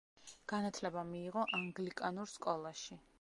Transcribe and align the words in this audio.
განათლება 0.51 1.03
მიიღო 1.11 1.43
ანგლიკანურ 1.59 2.33
სკოლაში. 2.35 3.03